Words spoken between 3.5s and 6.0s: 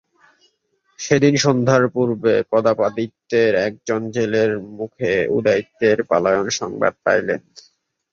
একজন জেলের মুখে উদয়াদিত্যের